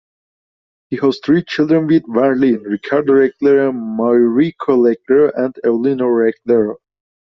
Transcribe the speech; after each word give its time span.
He 0.89 0.95
has 0.95 1.19
three 1.23 1.43
children 1.43 1.85
with 1.85 2.05
Marlene: 2.07 2.65
Ricardo 2.65 3.13
Reglero, 3.13 3.71
Mauricio 3.71 4.75
Reglero 4.97 5.31
and 5.37 5.53
Evaluna 5.63 6.07
Reglero. 6.47 6.77